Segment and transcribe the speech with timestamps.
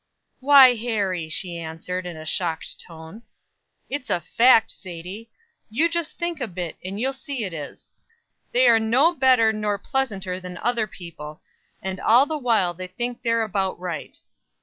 [0.39, 3.21] "Why, Harry!" she answered, in a shocked tone.
[3.87, 5.29] "It's a fact, Sadie.
[5.69, 7.91] You just think a bit, and you'll see it is.
[8.51, 11.43] They're no better nor pleasanter than other people,
[11.83, 14.17] and all the while they think they're about right."